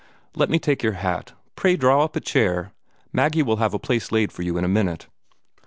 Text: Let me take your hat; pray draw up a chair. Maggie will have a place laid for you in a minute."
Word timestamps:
Let 0.33 0.49
me 0.49 0.57
take 0.57 0.81
your 0.81 0.93
hat; 0.93 1.33
pray 1.55 1.75
draw 1.77 2.03
up 2.03 2.15
a 2.15 2.19
chair. 2.19 2.73
Maggie 3.13 3.43
will 3.43 3.57
have 3.57 3.75
a 3.75 3.77
place 3.77 4.11
laid 4.11 4.31
for 4.31 4.41
you 4.41 4.57
in 4.57 4.63
a 4.65 4.67
minute." 4.67 5.05